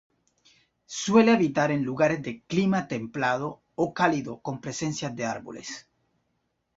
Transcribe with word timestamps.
Suele 1.03 1.31
habitar 1.31 1.69
en 1.69 1.83
lugares 1.83 2.23
de 2.23 2.41
clima 2.47 2.87
templado 2.87 3.61
o 3.75 3.93
cálido 3.93 4.39
con 4.41 4.59
presencia 4.59 5.11
de 5.11 5.25
árboles. 5.25 5.87